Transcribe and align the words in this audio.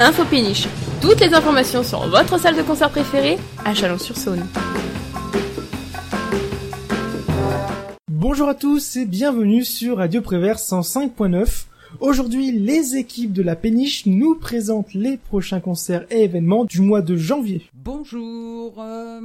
Info 0.00 0.24
Péniche. 0.24 0.68
Toutes 1.02 1.20
les 1.20 1.34
informations 1.34 1.82
sur 1.82 2.06
votre 2.08 2.38
salle 2.38 2.56
de 2.56 2.62
concert 2.62 2.88
préférée 2.88 3.36
à 3.64 3.74
Chalon-sur-Saône. 3.74 4.46
Bonjour 8.08 8.48
à 8.48 8.54
tous 8.54 8.96
et 8.96 9.06
bienvenue 9.06 9.64
sur 9.64 9.96
Radio 9.96 10.20
Prévert 10.20 10.58
105.9. 10.58 11.64
Aujourd'hui, 11.98 12.52
les 12.52 12.96
équipes 12.96 13.32
de 13.32 13.42
la 13.42 13.56
péniche 13.56 14.06
nous 14.06 14.36
présentent 14.36 14.94
les 14.94 15.16
prochains 15.16 15.58
concerts 15.58 16.06
et 16.10 16.22
événements 16.22 16.64
du 16.64 16.80
mois 16.80 17.02
de 17.02 17.16
janvier. 17.16 17.68
Bonjour. 17.74 18.74
euh, 18.78 19.20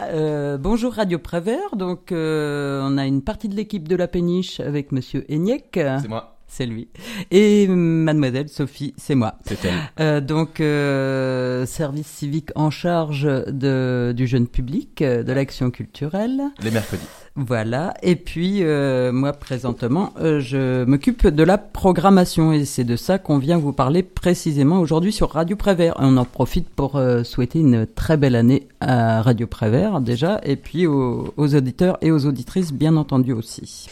euh, 0.00 0.58
bonjour 0.58 0.92
Radio 0.92 1.18
Prévert. 1.18 1.74
Donc, 1.74 2.12
euh, 2.12 2.80
on 2.84 2.98
a 2.98 3.06
une 3.06 3.22
partie 3.22 3.48
de 3.48 3.56
l'équipe 3.56 3.88
de 3.88 3.96
la 3.96 4.06
péniche 4.06 4.60
avec 4.60 4.92
Monsieur 4.92 5.24
Eniek. 5.28 5.70
C'est 5.72 6.08
moi. 6.08 6.31
C'est 6.54 6.66
lui. 6.66 6.88
Et 7.30 7.66
Mademoiselle 7.66 8.50
Sophie, 8.50 8.92
c'est 8.98 9.14
moi. 9.14 9.36
C'est 9.46 9.64
elle. 9.64 9.72
Euh, 10.00 10.20
donc, 10.20 10.60
euh, 10.60 11.64
service 11.64 12.06
civique 12.06 12.50
en 12.56 12.68
charge 12.68 13.22
de, 13.22 14.12
du 14.14 14.26
jeune 14.26 14.46
public, 14.46 15.00
euh, 15.00 15.22
de 15.22 15.32
l'action 15.32 15.70
culturelle. 15.70 16.42
Les 16.62 16.70
mercredis. 16.70 17.06
Voilà. 17.36 17.94
Et 18.02 18.16
puis, 18.16 18.62
euh, 18.62 19.12
moi, 19.12 19.32
présentement, 19.32 20.12
euh, 20.20 20.40
je 20.40 20.84
m'occupe 20.84 21.26
de 21.26 21.42
la 21.42 21.56
programmation 21.56 22.52
et 22.52 22.66
c'est 22.66 22.84
de 22.84 22.96
ça 22.96 23.18
qu'on 23.18 23.38
vient 23.38 23.56
vous 23.56 23.72
parler 23.72 24.02
précisément 24.02 24.80
aujourd'hui 24.80 25.12
sur 25.12 25.30
Radio 25.30 25.56
Prévert. 25.56 25.94
Et 25.94 26.04
on 26.04 26.18
en 26.18 26.26
profite 26.26 26.68
pour 26.68 26.96
euh, 26.96 27.24
souhaiter 27.24 27.60
une 27.60 27.86
très 27.86 28.18
belle 28.18 28.36
année 28.36 28.68
à 28.80 29.22
Radio 29.22 29.46
Prévert 29.46 30.02
déjà 30.02 30.38
et 30.44 30.56
puis 30.56 30.86
aux, 30.86 31.32
aux 31.38 31.54
auditeurs 31.54 31.96
et 32.02 32.10
aux 32.10 32.26
auditrices, 32.26 32.74
bien 32.74 32.96
entendu 32.96 33.32
aussi. 33.32 33.88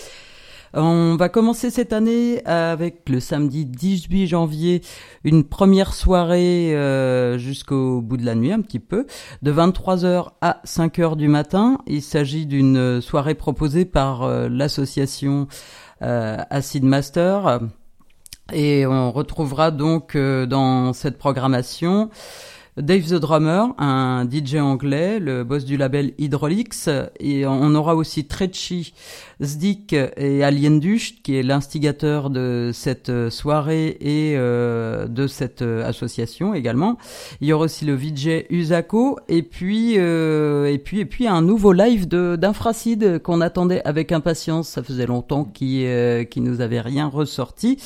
On 0.72 1.16
va 1.16 1.28
commencer 1.28 1.68
cette 1.70 1.92
année 1.92 2.44
avec 2.46 3.08
le 3.08 3.18
samedi 3.18 3.66
18 3.66 4.28
janvier, 4.28 4.82
une 5.24 5.42
première 5.42 5.94
soirée 5.94 6.76
euh, 6.76 7.38
jusqu'au 7.38 8.00
bout 8.00 8.16
de 8.16 8.24
la 8.24 8.36
nuit 8.36 8.52
un 8.52 8.60
petit 8.60 8.78
peu, 8.78 9.06
de 9.42 9.52
23h 9.52 10.28
à 10.40 10.60
5h 10.64 11.16
du 11.16 11.26
matin. 11.26 11.78
Il 11.88 12.02
s'agit 12.02 12.46
d'une 12.46 13.00
soirée 13.00 13.34
proposée 13.34 13.84
par 13.84 14.22
euh, 14.22 14.48
l'association 14.48 15.48
euh, 16.02 16.36
Acid 16.50 16.84
Master. 16.84 17.60
Et 18.52 18.86
on 18.86 19.12
retrouvera 19.12 19.70
donc 19.70 20.16
euh, 20.16 20.46
dans 20.46 20.92
cette 20.92 21.18
programmation 21.18 22.10
Dave 22.76 23.08
the 23.08 23.14
Drummer, 23.14 23.74
un 23.78 24.26
DJ 24.30 24.56
anglais, 24.56 25.18
le 25.18 25.44
boss 25.44 25.64
du 25.64 25.76
label 25.76 26.12
Hydraulics, 26.18 26.88
et 27.18 27.44
on 27.46 27.74
aura 27.74 27.96
aussi 27.96 28.26
Trecci, 28.26 28.94
Zdik 29.42 29.92
et 29.92 30.44
Alien 30.44 30.80
Ducht, 30.80 31.22
qui 31.22 31.36
est 31.36 31.42
l'instigateur 31.42 32.30
de 32.30 32.70
cette 32.72 33.30
soirée 33.30 33.96
et 34.00 34.34
euh, 34.36 35.08
de 35.08 35.26
cette 35.26 35.62
association 35.62 36.54
également. 36.54 36.96
Il 37.40 37.48
y 37.48 37.52
aura 37.52 37.64
aussi 37.64 37.84
le 37.84 37.94
VJ 37.94 38.44
Usako, 38.50 39.18
et 39.28 39.42
puis 39.42 39.94
euh, 39.98 40.66
et 40.66 40.78
puis 40.78 41.00
et 41.00 41.06
puis 41.06 41.26
un 41.26 41.42
nouveau 41.42 41.72
live 41.72 42.06
de 42.06 42.36
d'Infracide 42.36 43.20
qu'on 43.22 43.40
attendait 43.40 43.82
avec 43.84 44.12
impatience. 44.12 44.68
Ça 44.68 44.82
faisait 44.82 45.06
longtemps 45.06 45.44
qui 45.44 45.86
euh, 45.86 46.24
qui 46.24 46.40
nous 46.40 46.60
avait 46.60 46.80
rien 46.80 47.08
ressorti. 47.08 47.78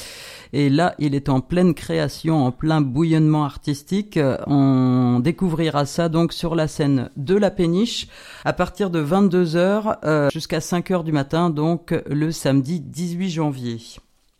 Et 0.52 0.70
là, 0.70 0.94
il 1.00 1.16
est 1.16 1.28
en 1.28 1.40
pleine 1.40 1.74
création, 1.74 2.46
en 2.46 2.52
plein 2.52 2.80
bouillonnement 2.80 3.44
artistique. 3.44 4.20
On 4.46 4.73
découvrira 5.20 5.86
ça 5.86 6.08
donc 6.08 6.32
sur 6.32 6.54
la 6.54 6.68
scène 6.68 7.10
de 7.16 7.34
la 7.34 7.50
péniche 7.50 8.08
à 8.44 8.52
partir 8.52 8.90
de 8.90 9.04
22h 9.04 9.98
euh, 10.04 10.30
jusqu'à 10.30 10.58
5h 10.58 11.04
du 11.04 11.12
matin, 11.12 11.50
donc 11.50 11.94
le 12.06 12.30
samedi 12.32 12.80
18 12.80 13.30
janvier. 13.30 13.78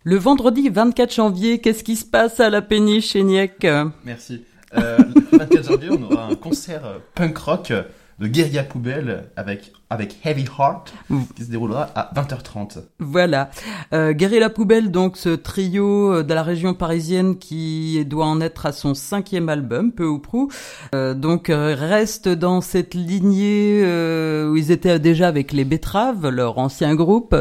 Le 0.02 0.16
vendredi 0.16 0.68
24 0.68 1.14
janvier, 1.14 1.60
qu'est-ce 1.60 1.82
qui 1.82 1.96
se 1.96 2.04
passe 2.04 2.38
à 2.40 2.50
la 2.50 2.60
péniche, 2.60 3.16
Eniek? 3.16 3.66
Merci. 4.04 4.44
Euh, 4.76 4.98
le 5.32 5.38
24 5.38 5.64
janvier, 5.64 5.88
on 5.90 6.02
aura 6.02 6.26
un 6.26 6.34
concert 6.34 7.00
punk 7.14 7.38
rock 7.38 7.72
de 8.18 8.26
Guerilla 8.28 8.62
Poubelle 8.62 9.24
avec, 9.36 9.72
avec 9.90 10.18
Heavy 10.24 10.44
Heart 10.44 10.94
qui 11.36 11.44
se 11.44 11.50
déroulera 11.50 11.88
à 11.94 12.10
20h30. 12.14 12.78
Voilà. 12.98 13.50
Euh, 13.92 14.12
Guerilla 14.12 14.50
Poubelle, 14.50 14.90
donc 14.90 15.16
ce 15.16 15.30
trio 15.30 16.12
euh, 16.12 16.22
de 16.22 16.32
la 16.32 16.42
région 16.42 16.74
parisienne 16.74 17.38
qui 17.38 18.04
doit 18.04 18.26
en 18.26 18.40
être 18.40 18.66
à 18.66 18.72
son 18.72 18.94
cinquième 18.94 19.48
album, 19.48 19.92
peu 19.92 20.06
ou 20.06 20.18
prou. 20.18 20.50
Euh, 20.94 21.14
donc 21.14 21.50
euh, 21.50 21.74
reste 21.78 22.28
dans 22.28 22.60
cette 22.60 22.94
lignée 22.94 23.82
euh, 23.84 24.50
où 24.50 24.56
ils 24.56 24.70
étaient 24.70 24.98
déjà 24.98 25.28
avec 25.28 25.52
les 25.52 25.64
Betraves, 25.64 26.28
leur 26.28 26.58
ancien 26.58 26.94
groupe. 26.94 27.34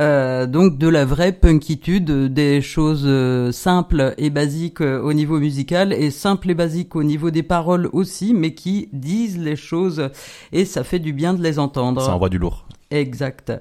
Euh, 0.00 0.46
donc 0.46 0.78
de 0.78 0.88
la 0.88 1.04
vraie 1.04 1.32
punkitude, 1.32 2.32
des 2.32 2.60
choses 2.62 3.08
simples 3.52 4.14
et 4.18 4.30
basiques 4.30 4.80
au 4.80 5.12
niveau 5.12 5.38
musical 5.38 5.92
et 5.92 6.10
simples 6.10 6.50
et 6.50 6.54
basiques 6.54 6.96
au 6.96 7.02
niveau 7.02 7.30
des 7.30 7.42
paroles 7.42 7.88
aussi, 7.92 8.34
mais 8.34 8.54
qui 8.54 8.88
disent 8.92 9.38
les 9.38 9.56
choses 9.56 10.03
et 10.52 10.64
ça 10.64 10.84
fait 10.84 10.98
du 10.98 11.12
bien 11.12 11.34
de 11.34 11.42
les 11.42 11.58
entendre. 11.58 12.02
Ça 12.02 12.14
envoie 12.14 12.28
du 12.28 12.38
lourd. 12.38 12.66
Exact. 12.90 13.52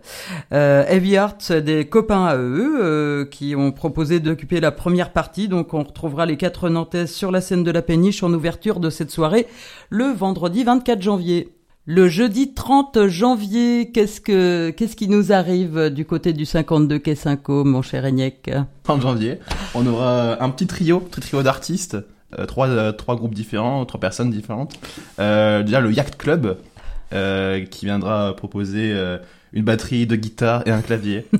Euh, 0.54 0.86
Heavy 0.88 1.16
Heart, 1.16 1.52
des 1.54 1.86
copains 1.86 2.26
à 2.26 2.38
eux 2.38 2.78
euh, 2.82 3.26
qui 3.26 3.56
ont 3.56 3.72
proposé 3.72 4.20
d'occuper 4.20 4.60
la 4.60 4.72
première 4.72 5.12
partie. 5.12 5.48
Donc 5.48 5.74
on 5.74 5.84
retrouvera 5.84 6.26
les 6.26 6.38
quatre 6.38 6.70
Nantaises 6.70 7.12
sur 7.12 7.32
la 7.32 7.42
scène 7.42 7.64
de 7.64 7.72
la 7.72 7.82
péniche 7.82 8.24
en 8.24 8.32
ouverture 8.34 8.80
de 8.80 8.90
cette 8.90 9.12
soirée 9.12 9.48
le 9.90 10.06
vendredi 10.06 10.64
24 10.64 11.02
janvier. 11.02 11.54
Le 11.86 12.08
jeudi 12.08 12.54
30 12.54 13.08
janvier, 13.08 13.92
qu'est-ce 13.92 14.22
que 14.22 14.70
qu'est-ce 14.70 14.96
qui 14.96 15.10
nous 15.10 15.34
arrive 15.34 15.90
du 15.90 16.06
côté 16.06 16.32
du 16.32 16.46
52 16.46 16.98
quai 17.00 17.16
Cinco, 17.16 17.66
mon 17.66 17.82
cher 17.82 18.06
Eniek 18.06 18.50
30 18.84 19.02
janvier, 19.02 19.40
on 19.76 19.86
aura 19.86 20.42
un 20.42 20.50
petit 20.50 20.66
trio, 20.66 21.02
petit 21.02 21.20
trio 21.20 21.44
d'artistes, 21.44 21.98
trois, 22.46 22.68
euh, 22.68 22.92
trois 22.92 23.16
groupes 23.16 23.34
différents, 23.34 23.86
trois 23.86 24.00
personnes 24.00 24.32
différentes. 24.32 24.74
Euh, 25.20 25.64
déjà 25.64 25.80
le 25.80 25.92
Yacht 25.92 26.18
Club, 26.18 26.58
euh, 27.14 27.64
qui 27.66 27.86
viendra 27.86 28.36
proposer 28.36 28.92
euh, 28.94 29.18
une 29.54 29.64
batterie 29.64 30.08
de 30.08 30.16
guitare 30.16 30.64
et 30.66 30.72
un 30.72 30.82
clavier. 30.82 31.26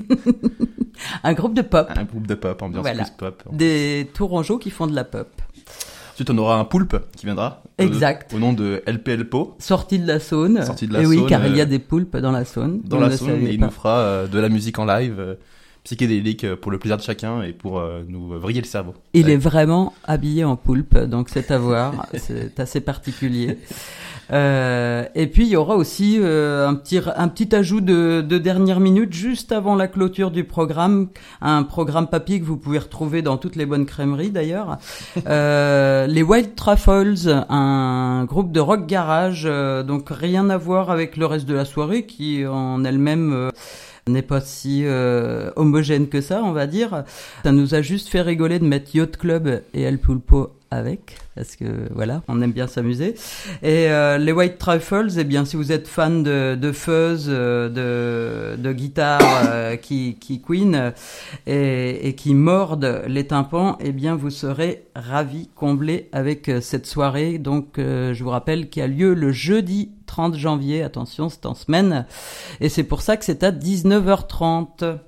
Un 1.24 1.32
groupe 1.32 1.54
de 1.54 1.62
pop, 1.62 1.90
un 1.96 2.04
groupe 2.04 2.26
de 2.28 2.36
pop, 2.36 2.62
ambiance 2.62 2.82
Voilà. 2.82 3.02
plus 3.02 3.12
pop. 3.18 3.42
des 3.52 4.08
tourangeaux 4.14 4.58
qui 4.58 4.70
font 4.70 4.86
de 4.86 4.94
la 4.94 5.02
pop. 5.02 5.28
Ensuite, 6.12 6.30
on 6.30 6.38
aura 6.38 6.56
un 6.56 6.64
poulpe 6.64 6.96
qui 7.16 7.26
viendra. 7.26 7.64
Exact. 7.78 8.32
Au, 8.32 8.38
nom 8.38 8.52
de 8.52 8.80
LPL 8.86 9.28
Po. 9.28 9.56
Sortie 9.58 9.98
de 9.98 10.06
la 10.06 10.20
Saône. 10.20 10.64
Sortie 10.64 10.86
de 10.86 10.92
la 10.92 11.02
et 11.02 11.06
oui, 11.06 11.16
Saône, 11.16 11.28
car 11.28 11.44
il 11.44 11.56
y 11.56 11.60
a 11.60 11.64
euh, 11.64 11.66
des 11.66 11.80
poulpes 11.80 12.16
dans 12.16 12.30
la 12.30 12.44
Saône. 12.44 12.80
dans 12.84 13.00
la 13.00 13.08
ne 13.08 13.16
Saône 13.16 13.44
et 13.44 13.50
il 13.50 13.58
pas. 13.58 13.66
nous 13.66 13.72
fera 13.72 13.98
euh, 13.98 14.26
de 14.28 14.38
la 14.38 14.48
musique 14.48 14.78
en 14.78 14.84
live 14.84 15.16
euh, 15.18 15.34
psychédélique 15.84 16.44
euh, 16.44 16.56
pour 16.56 16.72
le 16.72 16.78
plaisir 16.78 16.96
de 16.96 17.02
chacun 17.02 17.42
et 17.42 17.52
pour 17.52 17.78
euh, 17.78 18.02
nous 18.08 18.38
vriller 18.40 18.60
le 18.60 18.66
cerveau. 18.66 18.94
Il 19.12 19.26
Ouais. 19.26 19.32
est 19.32 19.36
vraiment 19.36 19.92
habillé 20.04 20.42
en 20.44 20.56
poulpe, 20.56 20.96
donc 20.98 21.28
c'est 21.28 21.50
à 21.50 21.58
voir. 21.58 22.06
c'est 22.14 22.58
assez 22.58 22.80
particulier. 22.80 23.58
Euh, 24.32 25.04
et 25.14 25.26
puis 25.26 25.42
il 25.44 25.50
y 25.50 25.56
aura 25.56 25.76
aussi 25.76 26.16
euh, 26.18 26.66
un 26.66 26.74
petit 26.74 26.98
un 27.14 27.28
petit 27.28 27.54
ajout 27.54 27.82
de, 27.82 28.22
de 28.26 28.38
dernière 28.38 28.80
minute 28.80 29.12
juste 29.12 29.52
avant 29.52 29.76
la 29.76 29.86
clôture 29.86 30.30
du 30.30 30.44
programme, 30.44 31.08
un 31.42 31.62
programme 31.62 32.06
papier 32.06 32.40
que 32.40 32.46
vous 32.46 32.56
pouvez 32.56 32.78
retrouver 32.78 33.20
dans 33.20 33.36
toutes 33.36 33.54
les 33.56 33.66
bonnes 33.66 33.84
crèmeries 33.84 34.30
d'ailleurs. 34.30 34.78
Euh, 35.26 36.06
les 36.06 36.22
Wild 36.22 36.54
Truffles, 36.54 37.44
un 37.50 38.24
groupe 38.24 38.50
de 38.50 38.60
rock 38.60 38.86
garage, 38.86 39.42
euh, 39.44 39.82
donc 39.82 40.08
rien 40.08 40.48
à 40.48 40.56
voir 40.56 40.90
avec 40.90 41.18
le 41.18 41.26
reste 41.26 41.44
de 41.46 41.54
la 41.54 41.66
soirée 41.66 42.06
qui 42.06 42.46
en 42.46 42.82
elle-même 42.82 43.30
euh, 43.34 43.50
n'est 44.06 44.22
pas 44.22 44.40
si 44.40 44.82
euh, 44.84 45.50
homogène 45.56 46.08
que 46.08 46.20
ça, 46.20 46.42
on 46.44 46.52
va 46.52 46.66
dire. 46.66 47.04
Ça 47.42 47.52
nous 47.52 47.74
a 47.74 47.82
juste 47.82 48.08
fait 48.08 48.20
rigoler 48.22 48.58
de 48.58 48.64
mettre 48.66 48.94
Yacht 48.94 49.16
Club 49.16 49.62
et 49.72 49.82
El 49.82 49.98
Pulpo 49.98 50.52
avec, 50.70 51.18
parce 51.36 51.54
que 51.54 51.64
voilà, 51.94 52.22
on 52.26 52.42
aime 52.42 52.50
bien 52.50 52.66
s'amuser. 52.66 53.14
Et 53.62 53.88
euh, 53.88 54.18
les 54.18 54.32
White 54.32 54.58
Truffles, 54.58 55.10
eh 55.18 55.22
bien, 55.22 55.44
si 55.44 55.54
vous 55.56 55.70
êtes 55.70 55.86
fan 55.86 56.24
de, 56.24 56.56
de 56.56 56.72
fuzz, 56.72 57.26
euh, 57.28 58.56
de, 58.56 58.60
de 58.60 58.72
guitare 58.72 59.20
euh, 59.46 59.76
qui, 59.76 60.16
qui 60.20 60.42
queen 60.42 60.74
euh, 60.74 60.90
et, 61.46 62.08
et 62.08 62.14
qui 62.14 62.34
mordent 62.34 63.02
les 63.06 63.24
tympans, 63.24 63.78
eh 63.80 63.92
bien, 63.92 64.16
vous 64.16 64.30
serez 64.30 64.82
ravis, 64.96 65.48
comblés 65.54 66.08
avec 66.10 66.48
euh, 66.48 66.60
cette 66.60 66.86
soirée. 66.86 67.38
Donc, 67.38 67.78
euh, 67.78 68.12
je 68.12 68.24
vous 68.24 68.30
rappelle 68.30 68.68
qu'il 68.68 68.82
a 68.82 68.88
lieu 68.88 69.14
le 69.14 69.30
jeudi 69.30 69.90
30 70.14 70.36
janvier. 70.36 70.84
Attention, 70.84 71.28
c'est 71.28 71.44
en 71.44 71.54
semaine. 71.54 72.06
Et 72.60 72.68
c'est 72.68 72.84
pour 72.84 73.02
ça 73.02 73.16
que 73.16 73.24
c'est 73.24 73.42
à 73.42 73.50
19h30. 73.50 74.98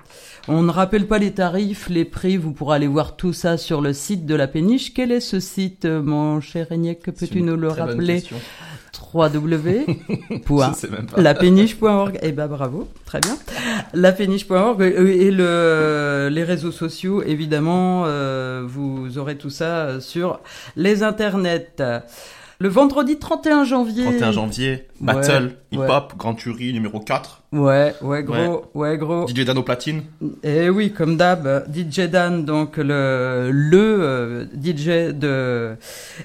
On 0.49 0.62
ne 0.62 0.70
rappelle 0.73 1.06
pas 1.06 1.19
les 1.19 1.31
tarifs, 1.31 1.88
les 1.88 2.05
prix, 2.05 2.37
vous 2.37 2.50
pourrez 2.53 2.75
aller 2.75 2.88
voir 2.88 3.14
tout 3.14 3.32
ça 3.32 3.56
sur 3.56 3.81
le 3.81 3.93
site 3.93 4.26
de 4.26 4.35
la 4.35 4.49
péniche. 4.49 4.93
Quel 4.94 5.12
est 5.12 5.20
ce 5.20 5.38
site, 5.38 5.85
mon 5.87 6.41
cher 6.41 6.73
Eniek 6.73 7.03
C'est 7.05 7.12
Peux-tu 7.29 7.43
nous 7.43 7.55
le 7.56 7.69
rappeler? 7.69 8.14
question. 8.14 8.37
www. 9.14 9.87
Je 10.49 10.75
sais 10.75 10.88
même 10.88 11.06
pas. 11.06 11.20
lapéniche.org. 11.23 12.19
Eh 12.23 12.32
ben 12.32 12.49
bravo, 12.49 12.88
très 13.05 13.20
bien. 13.20 13.37
Lapéniche.org 13.94 14.82
et 14.82 15.31
le, 15.31 16.29
les 16.32 16.43
réseaux 16.43 16.73
sociaux, 16.73 17.23
évidemment, 17.23 18.05
euh, 18.06 18.64
vous 18.67 19.19
aurez 19.19 19.37
tout 19.38 19.50
ça 19.50 20.00
sur 20.00 20.41
les 20.75 21.05
internets. 21.05 22.03
Le 22.58 22.69
vendredi 22.69 23.19
31 23.19 23.64
janvier. 23.64 24.05
31 24.05 24.32
janvier, 24.32 24.88
Battle, 25.00 25.44
ouais. 25.44 25.79
hip-hop, 25.79 26.14
Grand 26.17 26.38
Jury 26.38 26.73
numéro 26.73 27.00
4. 27.00 27.43
Ouais, 27.56 27.94
ouais, 28.03 28.23
gros, 28.23 28.67
ouais, 28.75 28.99
gros. 28.99 29.26
DJ 29.26 29.44
Dan 29.44 29.58
au 29.58 29.62
platine. 29.62 30.03
Et 30.43 30.69
oui, 30.69 30.93
comme 30.93 31.17
d'hab, 31.17 31.64
DJ 31.73 32.03
Dan, 32.03 32.44
donc 32.44 32.76
le 32.76 33.50
le 33.50 33.99
euh, 34.03 34.44
DJ 34.44 35.14
de 35.14 35.76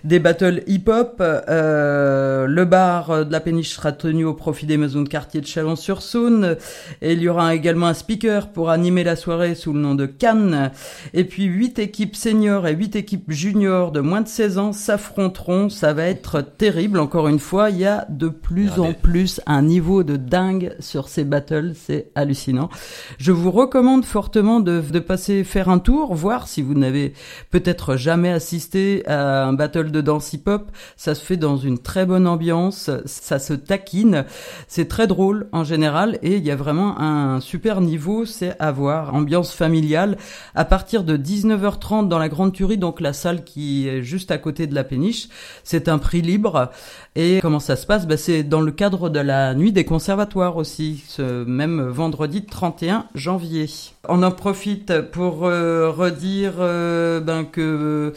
des 0.03 0.19
battles 0.19 0.63
hip-hop. 0.67 1.21
Euh, 1.21 2.47
le 2.47 2.65
bar 2.65 3.25
de 3.25 3.31
la 3.31 3.39
péniche 3.39 3.75
sera 3.75 3.91
tenu 3.91 4.25
au 4.25 4.33
profit 4.33 4.65
des 4.65 4.77
maisons 4.77 5.01
de 5.01 5.09
quartier 5.09 5.41
de 5.41 5.45
Chalon-sur-Saône. 5.45 6.57
Et 7.01 7.13
il 7.13 7.21
y 7.21 7.29
aura 7.29 7.55
également 7.55 7.87
un 7.87 7.93
speaker 7.93 8.49
pour 8.49 8.69
animer 8.69 9.03
la 9.03 9.15
soirée 9.15 9.55
sous 9.55 9.73
le 9.73 9.79
nom 9.79 9.95
de 9.95 10.05
Cannes. 10.05 10.71
Et 11.13 11.23
puis 11.23 11.45
huit 11.45 11.79
équipes 11.79 12.15
seniors 12.15 12.67
et 12.67 12.73
huit 12.73 12.95
équipes 12.95 13.31
juniors 13.31 13.91
de 13.91 14.01
moins 14.01 14.21
de 14.21 14.27
16 14.27 14.57
ans 14.57 14.73
s'affronteront. 14.73 15.69
Ça 15.69 15.93
va 15.93 16.05
être 16.05 16.41
terrible. 16.41 16.99
Encore 16.99 17.27
une 17.27 17.39
fois, 17.39 17.69
il 17.69 17.77
y 17.77 17.85
a 17.85 18.05
de 18.09 18.27
plus 18.27 18.79
en 18.79 18.93
plus 18.93 19.41
un 19.45 19.61
niveau 19.61 20.03
de 20.03 20.17
dingue 20.17 20.75
sur 20.79 21.07
ces 21.07 21.20
battles, 21.23 21.73
c'est 21.75 22.11
hallucinant. 22.15 22.69
Je 23.17 23.31
vous 23.31 23.51
recommande 23.51 24.05
fortement 24.05 24.59
de, 24.59 24.81
de 24.81 24.99
passer 24.99 25.43
faire 25.43 25.69
un 25.69 25.79
tour, 25.79 26.13
voir 26.13 26.47
si 26.47 26.61
vous 26.61 26.73
n'avez 26.73 27.13
peut-être 27.49 27.95
jamais 27.95 28.31
assisté 28.31 29.07
à 29.07 29.45
un 29.45 29.53
battle 29.53 29.91
de 29.91 30.01
danse 30.01 30.33
hip-hop. 30.33 30.71
Ça 30.97 31.15
se 31.15 31.23
fait 31.23 31.37
dans 31.37 31.57
une 31.57 31.79
très 31.79 32.05
bonne 32.05 32.27
ambiance, 32.27 32.89
ça 33.05 33.39
se 33.39 33.53
taquine, 33.53 34.25
c'est 34.67 34.87
très 34.87 35.07
drôle 35.07 35.47
en 35.51 35.63
général 35.63 36.19
et 36.21 36.37
il 36.37 36.43
y 36.43 36.51
a 36.51 36.55
vraiment 36.55 36.99
un 36.99 37.39
super 37.39 37.81
niveau, 37.81 38.25
c'est 38.25 38.55
à 38.59 38.71
voir. 38.71 39.13
Ambiance 39.13 39.53
familiale 39.53 40.17
à 40.55 40.65
partir 40.65 41.03
de 41.03 41.17
19h30 41.17 42.07
dans 42.07 42.19
la 42.19 42.29
Grande 42.29 42.53
Tuerie, 42.53 42.77
donc 42.77 43.01
la 43.01 43.13
salle 43.13 43.43
qui 43.43 43.87
est 43.87 44.03
juste 44.03 44.31
à 44.31 44.37
côté 44.37 44.67
de 44.67 44.75
la 44.75 44.83
péniche. 44.83 45.27
C'est 45.63 45.87
un 45.87 45.97
prix 45.97 46.21
libre 46.21 46.71
et 47.15 47.39
comment 47.41 47.59
ça 47.59 47.75
se 47.75 47.85
passe? 47.85 48.07
Bah, 48.07 48.17
C'est 48.17 48.43
dans 48.43 48.61
le 48.61 48.71
cadre 48.71 49.09
de 49.09 49.19
la 49.19 49.53
nuit 49.53 49.71
des 49.71 49.85
conservatoires 49.85 50.57
aussi, 50.57 51.00
ce 51.07 51.43
même 51.43 51.81
vendredi 51.81 52.45
31 52.45 53.05
janvier. 53.15 53.69
On 54.07 54.23
en 54.23 54.31
profite 54.31 55.01
pour 55.11 55.45
euh, 55.45 55.89
redire 55.89 56.55
euh, 56.59 57.19
ben, 57.19 57.43
que 57.45 58.13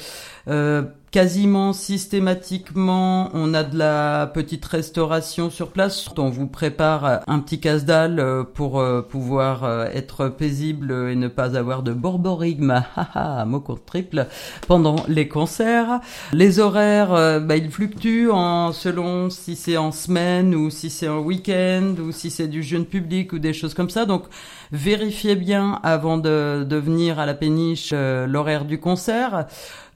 euh, 0.49 0.83
quasiment 1.15 1.73
systématiquement, 1.73 3.31
on 3.35 3.55
a 3.55 3.63
de 3.63 3.79
la 3.79 4.27
petite 4.27 4.65
restauration 4.65 5.49
sur 5.49 5.69
place. 5.69 6.09
On 6.19 6.29
vous 6.29 6.49
prépare 6.49 7.21
un 7.29 7.39
petit 7.39 7.61
casse-dalle 7.61 8.19
euh, 8.19 8.43
pour 8.43 8.81
euh, 8.81 9.01
pouvoir 9.01 9.63
euh, 9.63 9.87
être 9.95 10.29
paisible 10.29 10.91
et 11.09 11.15
ne 11.15 11.29
pas 11.29 11.57
avoir 11.57 11.85
de 11.85 11.93
borborigme, 11.93 12.83
mot 13.47 13.61
contre 13.61 13.85
triple, 13.85 14.27
pendant 14.67 14.97
les 15.07 15.29
concerts. 15.29 16.01
Les 16.33 16.59
horaires, 16.59 17.41
bah, 17.41 17.59
ils 17.59 17.71
fluctuent 17.71 18.33
en, 18.33 18.73
selon 18.73 19.31
si 19.31 19.55
c'est 19.55 19.77
en 19.77 19.93
semaine 19.93 20.53
ou 20.53 20.69
si 20.69 20.91
c'est 20.91 21.07
en 21.07 21.21
week-end 21.21 21.95
ou 22.05 22.11
si 22.11 22.29
c'est 22.29 22.49
du 22.49 22.65
jeune 22.65 22.87
public 22.87 23.33
ou 23.33 23.39
des 23.39 23.53
choses 23.53 23.75
comme 23.75 23.91
ça. 23.91 24.05
Donc, 24.05 24.25
vérifiez 24.73 25.37
bien 25.37 25.79
avant 25.85 26.19
de, 26.19 26.67
de 26.69 26.77
venir 26.77 27.21
à 27.21 27.27
la 27.27 27.35
péniche 27.35 27.93
l'horaire 27.93 28.65
du 28.65 28.81
concert. 28.81 29.47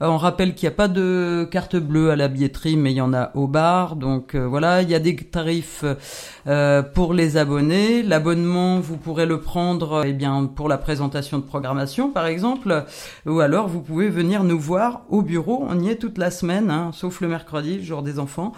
On 0.01 0.15
rappelle 0.15 0.55
qu'il 0.55 0.69
n'y 0.69 0.73
a 0.73 0.77
pas 0.77 0.87
de 0.87 1.08
carte 1.51 1.75
bleue 1.75 2.11
à 2.11 2.15
la 2.15 2.27
billetterie, 2.27 2.77
mais 2.77 2.91
il 2.91 2.95
y 2.95 3.01
en 3.01 3.13
a 3.13 3.31
au 3.35 3.47
bar. 3.47 3.95
Donc 3.95 4.35
euh, 4.35 4.47
voilà, 4.47 4.81
il 4.81 4.89
y 4.89 4.95
a 4.95 4.99
des 4.99 5.15
tarifs 5.15 5.83
euh, 6.47 6.81
pour 6.81 7.13
les 7.13 7.37
abonnés. 7.37 8.03
L'abonnement, 8.03 8.79
vous 8.79 8.97
pourrez 8.97 9.25
le 9.25 9.39
prendre 9.39 10.03
eh 10.05 10.13
bien 10.13 10.45
pour 10.45 10.67
la 10.67 10.77
présentation 10.77 11.37
de 11.37 11.43
programmation, 11.43 12.11
par 12.11 12.25
exemple, 12.25 12.85
ou 13.25 13.39
alors 13.39 13.67
vous 13.67 13.81
pouvez 13.81 14.09
venir 14.09 14.43
nous 14.43 14.59
voir 14.59 15.01
au 15.09 15.21
bureau. 15.21 15.65
On 15.67 15.79
y 15.79 15.89
est 15.89 15.95
toute 15.95 16.17
la 16.17 16.31
semaine, 16.31 16.71
hein, 16.71 16.91
sauf 16.93 17.21
le 17.21 17.27
mercredi, 17.27 17.83
jour 17.83 18.01
des 18.01 18.19
enfants. 18.19 18.53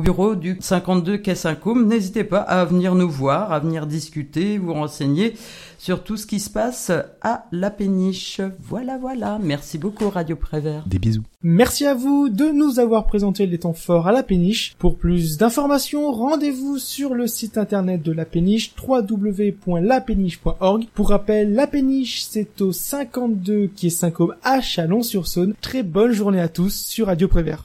Au 0.00 0.02
bureau 0.02 0.34
du 0.34 0.56
52 0.60 1.18
quai 1.18 1.34
Saint-Côme. 1.34 1.86
N'hésitez 1.86 2.24
pas 2.24 2.40
à 2.40 2.64
venir 2.64 2.94
nous 2.94 3.10
voir, 3.10 3.52
à 3.52 3.60
venir 3.60 3.86
discuter, 3.86 4.58
vous 4.58 4.74
renseigner 4.74 5.34
sur 5.80 6.02
tout 6.02 6.18
ce 6.18 6.26
qui 6.26 6.40
se 6.40 6.50
passe 6.50 6.92
à 7.22 7.46
la 7.52 7.70
péniche. 7.70 8.42
Voilà, 8.60 8.98
voilà. 8.98 9.38
Merci 9.42 9.78
beaucoup 9.78 10.10
Radio 10.10 10.36
Prévert. 10.36 10.84
Des 10.86 10.98
bisous. 10.98 11.22
Merci 11.42 11.86
à 11.86 11.94
vous 11.94 12.28
de 12.28 12.50
nous 12.50 12.78
avoir 12.78 13.06
présenté 13.06 13.46
les 13.46 13.60
temps 13.60 13.72
forts 13.72 14.06
à 14.06 14.12
la 14.12 14.22
péniche. 14.22 14.74
Pour 14.78 14.98
plus 14.98 15.38
d'informations, 15.38 16.12
rendez-vous 16.12 16.76
sur 16.76 17.14
le 17.14 17.26
site 17.26 17.56
internet 17.56 18.02
de 18.02 18.12
la 18.12 18.26
péniche 18.26 18.74
www.lapéniche.org. 18.86 20.84
Pour 20.92 21.08
rappel, 21.08 21.54
la 21.54 21.66
péniche 21.66 22.24
c'est 22.28 22.60
au 22.60 22.72
52 22.72 23.70
qui 23.74 23.86
est 23.86 23.90
5 23.90 24.14
à 24.44 24.60
Chalon-sur-Saône. 24.60 25.54
Très 25.62 25.82
bonne 25.82 26.12
journée 26.12 26.42
à 26.42 26.48
tous 26.48 26.74
sur 26.74 27.06
Radio 27.06 27.26
Prévert. 27.26 27.64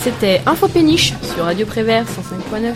C'était 0.00 0.42
Info 0.44 0.68
Péniche 0.68 1.14
sur 1.34 1.44
Radio 1.44 1.64
Prévert 1.64 2.04
105.9. 2.04 2.74